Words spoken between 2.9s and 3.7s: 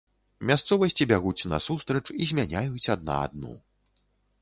адна адну.